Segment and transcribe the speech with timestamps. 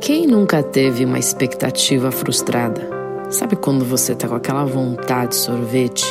[0.00, 2.88] Quem nunca teve uma expectativa frustrada?
[3.28, 6.06] Sabe quando você tá com aquela vontade de sorvete?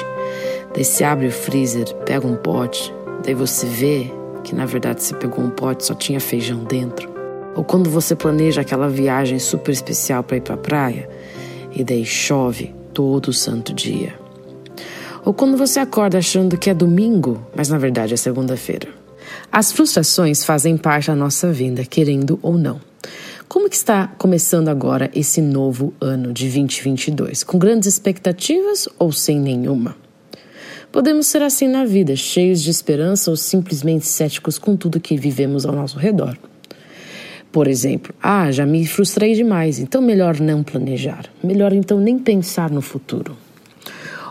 [0.76, 4.12] Daí você abre o freezer, pega um pote, daí você vê
[4.44, 7.10] que na verdade você pegou um pote só tinha feijão dentro.
[7.56, 11.10] Ou quando você planeja aquela viagem super especial para ir para praia
[11.74, 14.14] e daí chove todo santo dia.
[15.26, 18.88] Ou quando você acorda achando que é domingo, mas na verdade é segunda-feira.
[19.52, 22.80] As frustrações fazem parte da nossa vida, querendo ou não.
[23.50, 27.44] Como que está começando agora esse novo ano de 2022?
[27.44, 29.96] Com grandes expectativas ou sem nenhuma?
[30.92, 35.66] Podemos ser assim na vida, cheios de esperança ou simplesmente céticos com tudo que vivemos
[35.66, 36.38] ao nosso redor.
[37.52, 41.26] Por exemplo, ah, já me frustrei demais, então melhor não planejar.
[41.44, 43.36] Melhor então nem pensar no futuro.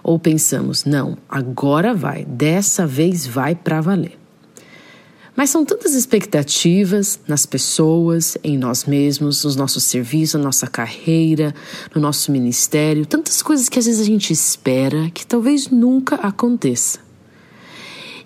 [0.01, 4.17] Ou pensamos, não, agora vai, dessa vez vai para valer.
[5.39, 11.55] Mas são tantas expectativas nas pessoas, em nós mesmos, nos nossos serviços, na nossa carreira,
[11.95, 16.99] no nosso ministério, tantas coisas que às vezes a gente espera que talvez nunca aconteça.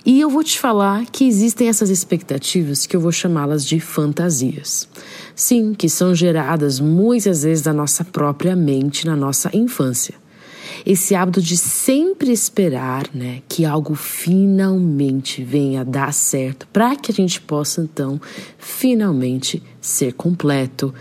[0.06, 4.88] E eu vou te falar que existem essas expectativas que eu vou chamá-las de fantasias.
[5.36, 10.21] Sim, que são geradas muitas vezes da nossa própria mente na nossa infância
[10.84, 17.14] esse hábito de sempre esperar, né, que algo finalmente venha dar certo, para que a
[17.14, 18.20] gente possa então
[18.58, 20.92] finalmente ser completo,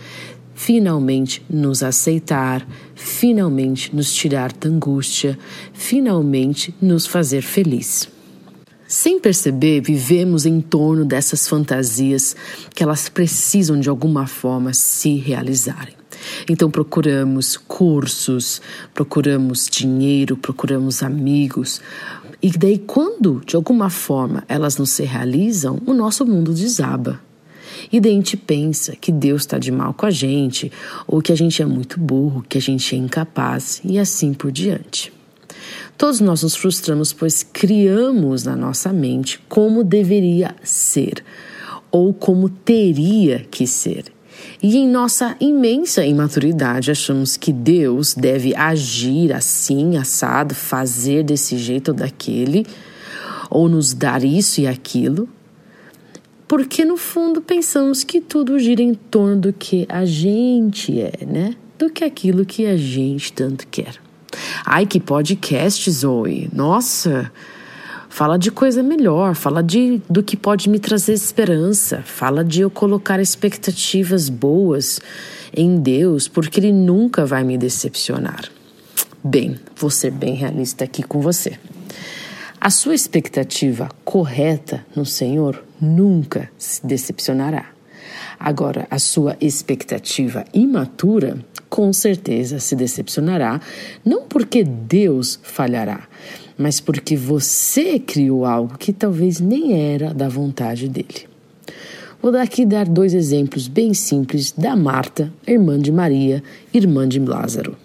[0.54, 5.38] finalmente nos aceitar, finalmente nos tirar da angústia,
[5.74, 8.08] finalmente nos fazer feliz.
[8.88, 12.36] Sem perceber, vivemos em torno dessas fantasias
[12.76, 16.01] que elas precisam de alguma forma se realizarem.
[16.50, 18.62] Então procuramos cursos,
[18.94, 21.82] procuramos dinheiro, procuramos amigos.
[22.42, 27.20] E daí, quando de alguma forma elas não se realizam, o nosso mundo desaba.
[27.92, 30.72] E daí a gente pensa que Deus está de mal com a gente,
[31.08, 34.52] ou que a gente é muito burro, que a gente é incapaz, e assim por
[34.52, 35.14] diante.
[35.98, 41.24] Todos nós nos frustramos, pois criamos na nossa mente como deveria ser,
[41.92, 44.06] ou como teria que ser.
[44.62, 51.90] E em nossa imensa imaturidade, achamos que Deus deve agir assim, assado, fazer desse jeito
[51.90, 52.66] ou daquele,
[53.50, 55.28] ou nos dar isso e aquilo,
[56.48, 61.56] porque no fundo pensamos que tudo gira em torno do que a gente é, né?
[61.80, 63.96] Do que aquilo que a gente tanto quer.
[64.66, 66.50] Ai, que podcast, Zoe!
[66.54, 67.32] Nossa!
[68.12, 72.70] Fala de coisa melhor, fala de do que pode me trazer esperança, fala de eu
[72.70, 75.00] colocar expectativas boas
[75.56, 78.52] em Deus, porque ele nunca vai me decepcionar.
[79.24, 81.58] Bem, vou ser bem realista aqui com você.
[82.60, 87.68] A sua expectativa correta no Senhor nunca se decepcionará.
[88.38, 91.38] Agora, a sua expectativa imatura
[91.70, 93.62] com certeza se decepcionará,
[94.04, 96.06] não porque Deus falhará,
[96.58, 101.28] mas porque você criou algo que talvez nem era da vontade dele.
[102.22, 107.76] Vou aqui dar dois exemplos bem simples da Marta, irmã de Maria, irmã de Lázaro.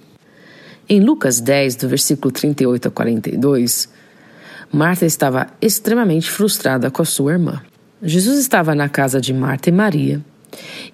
[0.88, 3.88] Em Lucas 10, do versículo 38 a 42,
[4.71, 7.62] Marta estava extremamente frustrada com a sua irmã.
[8.03, 10.22] Jesus estava na casa de Marta e Maria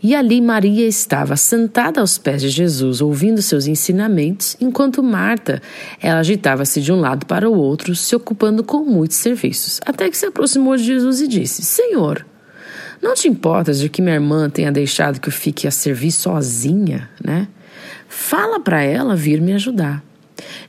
[0.02, 5.60] e ali Maria estava sentada aos pés de Jesus, ouvindo seus ensinamentos, enquanto Marta,
[6.00, 10.16] ela agitava-se de um lado para o outro, se ocupando com muitos serviços, até que
[10.16, 12.26] se aproximou de Jesus e disse: Senhor,
[13.02, 17.10] não te importas de que minha irmã tenha deixado que eu fique a servir sozinha,
[17.22, 17.48] né?
[18.08, 20.02] Fala para ela vir me ajudar.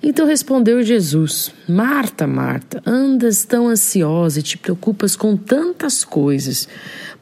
[0.02, 6.68] Então respondeu Jesus: Marta, Marta, andas tão ansiosa e te preocupas com tantas coisas.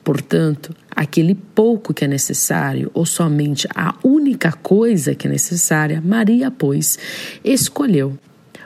[0.04, 6.50] Portanto, aquele pouco que é necessário, ou somente a única coisa que é necessária, Maria,
[6.50, 6.98] pois,
[7.44, 8.18] escolheu.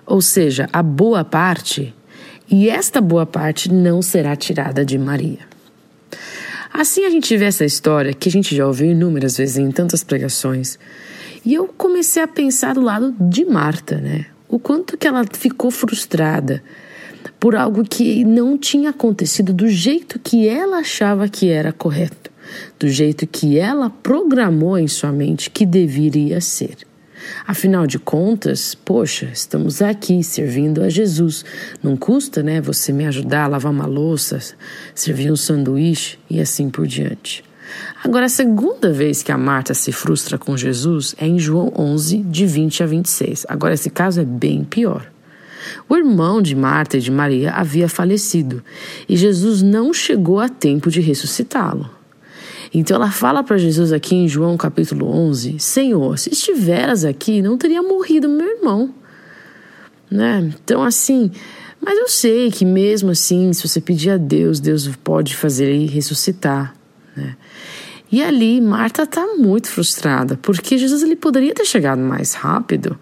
[0.05, 1.93] Ou seja, a boa parte,
[2.49, 5.39] e esta boa parte não será tirada de Maria.
[6.71, 10.03] Assim a gente vê essa história que a gente já ouviu inúmeras vezes em tantas
[10.03, 10.77] pregações.
[11.45, 14.25] E eu comecei a pensar do lado de Marta, né?
[14.47, 16.61] O quanto que ela ficou frustrada
[17.45, 22.31] por algo que não tinha acontecido do jeito que ela achava que era correto,
[22.79, 26.75] do jeito que ela programou em sua mente que deveria ser.
[27.45, 31.45] Afinal de contas, poxa, estamos aqui servindo a Jesus.
[31.83, 34.39] Não custa, né, você me ajudar a lavar uma louça,
[34.95, 37.43] servir um sanduíche e assim por diante.
[38.03, 42.23] Agora, a segunda vez que a Marta se frustra com Jesus é em João 11,
[42.23, 43.45] de 20 a 26.
[43.47, 45.13] Agora, esse caso é bem pior.
[45.87, 48.63] O irmão de Marta e de Maria havia falecido
[49.07, 51.89] e Jesus não chegou a tempo de ressuscitá-lo.
[52.73, 57.57] Então ela fala para Jesus aqui em João capítulo 11: Senhor, se estiveras aqui, não
[57.57, 58.93] teria morrido meu irmão.
[60.09, 60.53] Né?
[60.63, 61.31] Então, assim,
[61.81, 65.85] mas eu sei que mesmo assim, se você pedir a Deus, Deus pode fazer ele
[65.85, 66.75] ressuscitar.
[67.15, 67.35] Né?
[68.11, 72.97] E ali Marta está muito frustrada, porque Jesus ele poderia ter chegado mais rápido.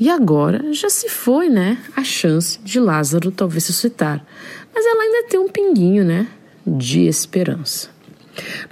[0.00, 1.78] E agora já se foi, né?
[1.96, 4.24] A chance de Lázaro talvez ressuscitar.
[4.72, 6.28] Mas ela ainda tem um pinguinho, né?
[6.64, 7.88] De esperança.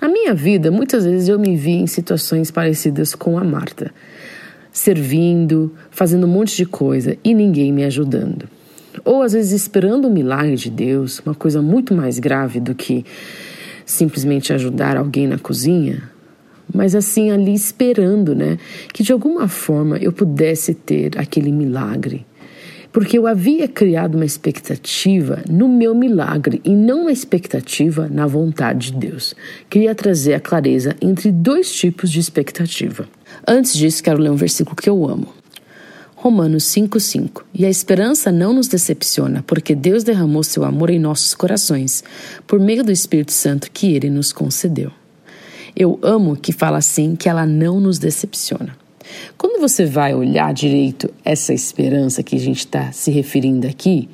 [0.00, 3.92] Na minha vida, muitas vezes eu me vi em situações parecidas com a Marta,
[4.70, 8.48] servindo, fazendo um monte de coisa e ninguém me ajudando.
[9.04, 13.04] Ou às vezes esperando o milagre de Deus, uma coisa muito mais grave do que
[13.84, 16.08] simplesmente ajudar alguém na cozinha,
[16.72, 18.58] mas assim ali esperando, né,
[18.92, 22.26] que de alguma forma eu pudesse ter aquele milagre.
[22.92, 28.90] Porque eu havia criado uma expectativa no meu milagre e não uma expectativa na vontade
[28.90, 29.34] de Deus.
[29.68, 33.06] Queria trazer a clareza entre dois tipos de expectativa.
[33.46, 35.28] Antes disso, quero ler um versículo que eu amo.
[36.14, 41.34] Romanos 5,5 E a esperança não nos decepciona, porque Deus derramou seu amor em nossos
[41.34, 42.02] corações,
[42.46, 44.90] por meio do Espírito Santo que ele nos concedeu.
[45.76, 48.74] Eu amo que fala assim que ela não nos decepciona.
[49.36, 54.08] Quando você vai olhar direito essa esperança que a gente está se referindo aqui,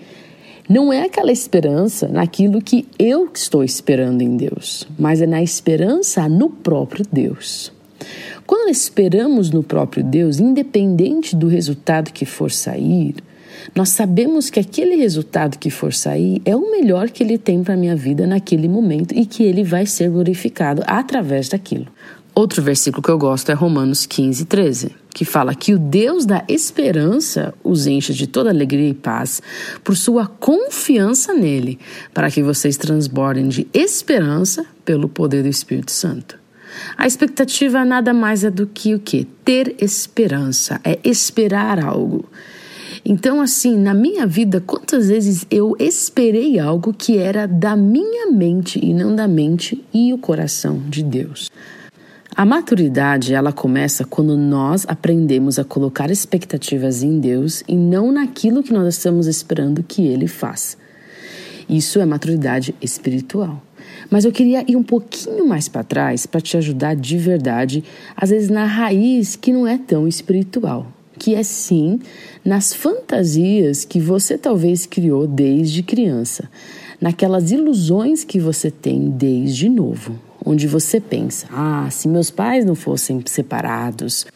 [0.69, 6.29] não é aquela esperança naquilo que eu estou esperando em Deus, mas é na esperança
[6.29, 7.73] no próprio Deus.
[8.45, 13.15] Quando esperamos no próprio Deus, independente do resultado que for sair,
[13.75, 17.75] nós sabemos que aquele resultado que for sair é o melhor que ele tem para
[17.75, 21.87] a minha vida naquele momento e que ele vai ser glorificado através daquilo.
[22.35, 26.43] Outro versículo que eu gosto é Romanos 15, 13, que fala que o Deus da
[26.49, 29.43] esperança os enche de toda alegria e paz
[29.85, 31.79] por sua confiança nele,
[32.15, 36.39] para que vocês transbordem de esperança pelo poder do Espírito Santo.
[36.97, 39.25] A expectativa nada mais é do que o que?
[39.45, 42.25] Ter esperança, é esperar algo.
[43.05, 48.79] Então, assim, na minha vida, quantas vezes eu esperei algo que era da minha mente
[48.81, 51.51] e não da mente e o coração de Deus?
[52.35, 58.63] A maturidade, ela começa quando nós aprendemos a colocar expectativas em Deus e não naquilo
[58.63, 60.77] que nós estamos esperando que Ele faça.
[61.69, 63.61] Isso é maturidade espiritual.
[64.09, 67.85] Mas eu queria ir um pouquinho mais para trás para te ajudar de verdade,
[68.17, 70.87] às vezes na raiz que não é tão espiritual,
[71.23, 72.01] que é sim
[72.45, 76.51] nas fantasias que você talvez criou desde criança,
[77.01, 82.75] naquelas ilusões que você tem desde novo, onde você pensa: ah, se meus pais não
[82.75, 84.27] fossem separados,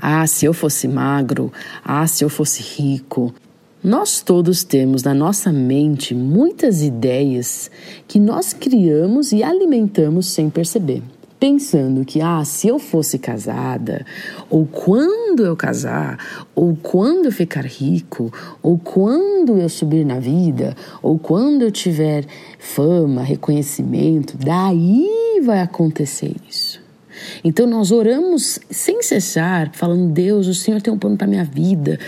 [0.00, 1.52] ah, se eu fosse magro,
[1.84, 3.34] ah, se eu fosse rico,
[3.82, 7.68] nós todos temos na nossa mente muitas ideias
[8.06, 11.02] que nós criamos e alimentamos sem perceber.
[11.40, 14.04] Pensando que, ah, se eu fosse casada,
[14.50, 16.18] ou quando eu casar,
[16.54, 18.30] ou quando eu ficar rico,
[18.62, 22.26] ou quando eu subir na vida, ou quando eu tiver
[22.58, 26.79] fama, reconhecimento, daí vai acontecer isso.
[27.42, 31.98] Então nós oramos sem cessar, falando: Deus, o Senhor tem um plano para minha vida.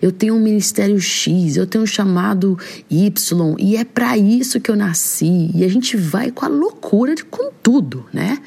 [0.00, 2.58] Eu tenho um ministério X, eu tenho um chamado
[2.90, 5.50] Y, e é para isso que eu nasci.
[5.54, 8.38] E a gente vai com a loucura de com tudo, né?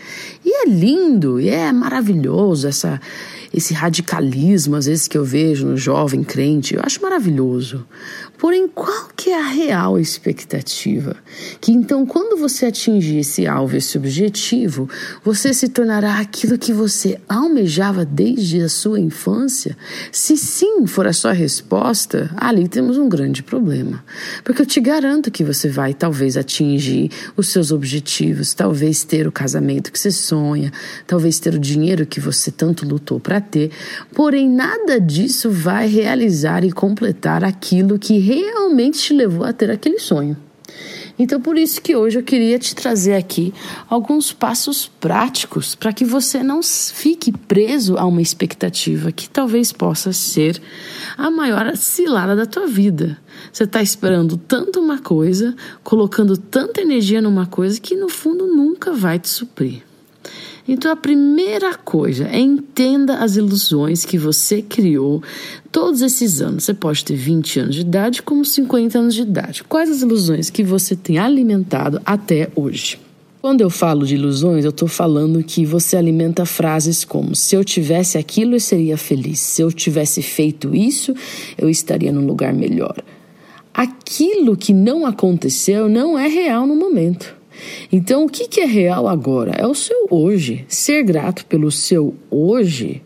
[0.43, 2.99] E é lindo, e é maravilhoso essa
[3.55, 7.85] esse radicalismo às vezes que eu vejo no jovem crente, eu acho maravilhoso.
[8.37, 11.15] Porém, qual que é a real expectativa?
[11.61, 14.89] Que então, quando você atingir esse alvo, esse objetivo,
[15.23, 19.77] você se tornará aquilo que você almejava desde a sua infância?
[20.11, 24.03] Se sim for a sua resposta, ali temos um grande problema.
[24.43, 29.31] Porque eu te garanto que você vai talvez atingir os seus objetivos, talvez ter o
[29.31, 30.71] casamento que você sonha,
[31.07, 33.71] talvez ter o dinheiro que você tanto lutou para ter,
[34.13, 39.99] porém nada disso vai realizar e completar aquilo que realmente te levou a ter aquele
[39.99, 40.35] sonho.
[41.17, 43.53] Então, por isso que hoje eu queria te trazer aqui
[43.89, 50.11] alguns passos práticos para que você não fique preso a uma expectativa que talvez possa
[50.11, 50.61] ser
[51.17, 53.17] a maior cilada da tua vida.
[53.51, 58.91] Você está esperando tanto uma coisa, colocando tanta energia numa coisa que no fundo nunca
[58.91, 59.83] vai te suprir.
[60.67, 65.21] Então a primeira coisa é entenda as ilusões que você criou
[65.71, 66.63] todos esses anos.
[66.63, 69.63] Você pode ter 20 anos de idade como 50 anos de idade.
[69.63, 72.99] Quais as ilusões que você tem alimentado até hoje?
[73.45, 77.63] Quando eu falo de ilusões, eu estou falando que você alimenta frases como: se eu
[77.63, 79.39] tivesse aquilo, eu seria feliz.
[79.39, 81.13] Se eu tivesse feito isso,
[81.55, 82.95] eu estaria num lugar melhor.
[83.71, 87.35] Aquilo que não aconteceu não é real no momento.
[87.91, 89.51] Então, o que, que é real agora?
[89.57, 90.65] É o seu hoje.
[90.67, 93.01] Ser grato pelo seu hoje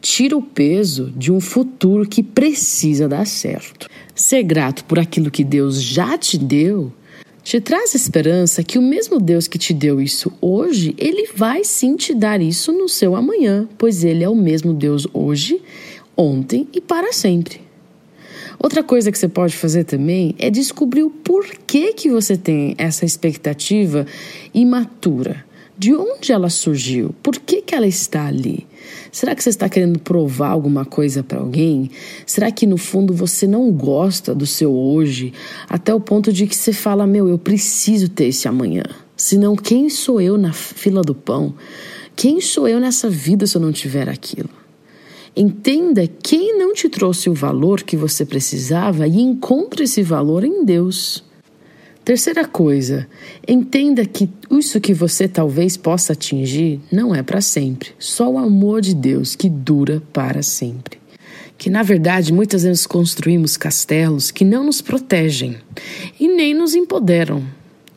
[0.00, 3.88] tira o peso de um futuro que precisa dar certo.
[4.14, 6.92] Ser grato por aquilo que Deus já te deu
[7.42, 11.96] te traz esperança que o mesmo Deus que te deu isso hoje, ele vai sim
[11.96, 15.60] te dar isso no seu amanhã, pois ele é o mesmo Deus hoje,
[16.16, 17.60] ontem e para sempre.
[18.62, 23.06] Outra coisa que você pode fazer também é descobrir o porquê que você tem essa
[23.06, 24.06] expectativa
[24.52, 25.46] imatura.
[25.78, 27.14] De onde ela surgiu?
[27.22, 28.66] Por que, que ela está ali?
[29.10, 31.90] Será que você está querendo provar alguma coisa para alguém?
[32.26, 35.32] Será que no fundo você não gosta do seu hoje
[35.66, 38.84] até o ponto de que você fala: Meu, eu preciso ter esse amanhã?
[39.16, 41.54] Senão, quem sou eu na fila do pão?
[42.14, 44.59] Quem sou eu nessa vida se eu não tiver aquilo?
[45.36, 50.64] Entenda quem não te trouxe o valor que você precisava e encontre esse valor em
[50.64, 51.24] Deus.
[52.04, 53.06] Terceira coisa,
[53.46, 58.80] entenda que isso que você talvez possa atingir não é para sempre, só o amor
[58.80, 60.98] de Deus que dura para sempre.
[61.56, 65.58] Que na verdade muitas vezes construímos castelos que não nos protegem
[66.18, 67.44] e nem nos empoderam,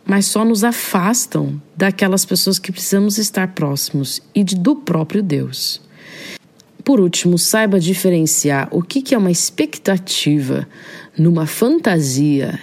[0.06, 5.83] mas só nos afastam daquelas pessoas que precisamos estar próximos e do próprio Deus.
[6.84, 10.68] Por último, saiba diferenciar o que é uma expectativa
[11.18, 12.60] numa fantasia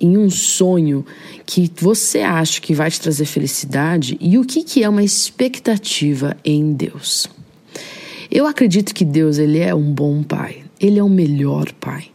[0.00, 1.04] em um sonho
[1.44, 6.72] que você acha que vai te trazer felicidade e o que, é uma expectativa em
[6.72, 7.28] Deus.
[8.30, 12.06] Eu acredito que Deus ele é um bom pai, ele é o melhor pai.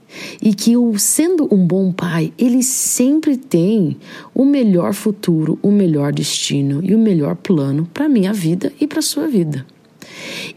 [0.41, 3.97] E que sendo um bom pai, ele sempre tem
[4.33, 9.01] o melhor futuro, o melhor destino e o melhor plano para minha vida e para
[9.01, 9.65] sua vida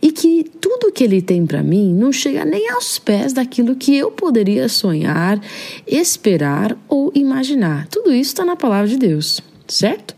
[0.00, 3.96] e que tudo que ele tem para mim não chega nem aos pés daquilo que
[3.96, 5.40] eu poderia sonhar,
[5.86, 7.86] esperar ou imaginar.
[7.88, 10.14] Tudo isso está na palavra de Deus, certo?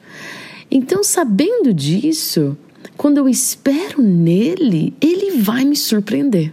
[0.70, 2.56] Então, sabendo disso,
[2.96, 6.52] quando eu espero nele, ele vai me surpreender.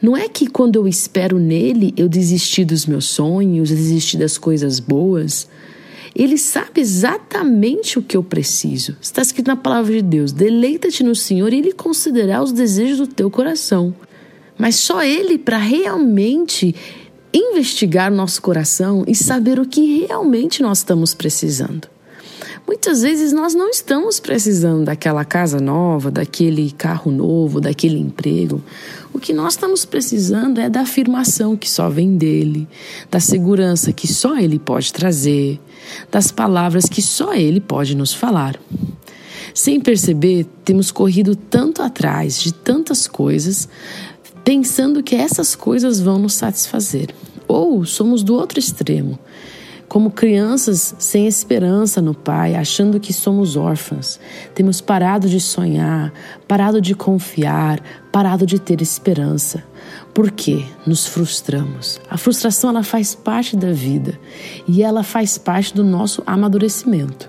[0.00, 4.80] Não é que quando eu espero nele eu desisti dos meus sonhos, desisti das coisas
[4.80, 5.46] boas.
[6.14, 8.96] Ele sabe exatamente o que eu preciso.
[9.00, 13.06] Está escrito na palavra de Deus: deleita-te no Senhor e Ele considerará os desejos do
[13.06, 13.94] teu coração.
[14.58, 16.74] Mas só Ele para realmente
[17.32, 21.88] investigar o nosso coração e saber o que realmente nós estamos precisando.
[22.70, 28.62] Muitas vezes nós não estamos precisando daquela casa nova, daquele carro novo, daquele emprego.
[29.12, 32.68] O que nós estamos precisando é da afirmação que só vem dele,
[33.10, 35.58] da segurança que só ele pode trazer,
[36.12, 38.56] das palavras que só ele pode nos falar.
[39.52, 43.68] Sem perceber, temos corrido tanto atrás de tantas coisas,
[44.44, 47.12] pensando que essas coisas vão nos satisfazer.
[47.48, 49.18] Ou somos do outro extremo
[49.90, 54.20] como crianças sem esperança no Pai, achando que somos órfãs.
[54.54, 56.12] Temos parado de sonhar,
[56.46, 57.82] parado de confiar,
[58.12, 59.64] parado de ter esperança.
[60.14, 60.64] Por quê?
[60.86, 62.00] Nos frustramos.
[62.08, 64.16] A frustração ela faz parte da vida
[64.68, 67.28] e ela faz parte do nosso amadurecimento.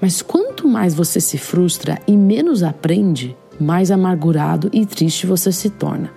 [0.00, 5.70] Mas quanto mais você se frustra e menos aprende, mais amargurado e triste você se
[5.70, 6.10] torna.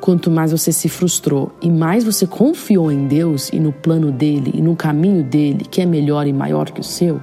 [0.00, 4.52] Quanto mais você se frustrou e mais você confiou em Deus e no plano dele
[4.54, 7.20] e no caminho dele, que é melhor e maior que o seu,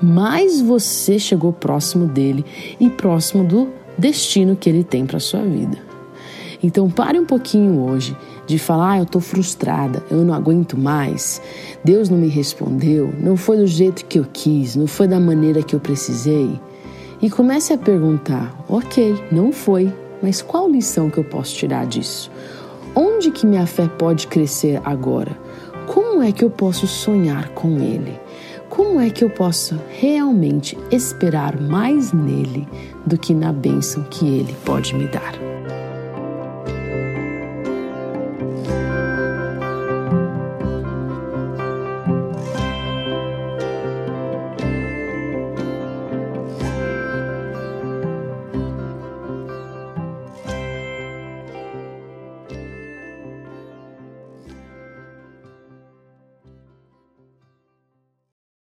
[0.00, 2.44] mais você chegou próximo dele
[2.78, 5.76] e próximo do destino que ele tem para sua vida.
[6.62, 11.40] Então pare um pouquinho hoje de falar, ah, eu estou frustrada, eu não aguento mais,
[11.84, 15.62] Deus não me respondeu, não foi do jeito que eu quis, não foi da maneira
[15.62, 16.58] que eu precisei.
[17.20, 22.30] E comece a perguntar, ok, não foi, mas qual lição que eu posso tirar disso?
[22.94, 25.38] Onde que minha fé pode crescer agora?
[25.86, 28.18] Como é que eu posso sonhar com Ele?
[28.68, 32.68] Como é que eu posso realmente esperar mais nele
[33.06, 35.47] do que na bênção que Ele pode me dar?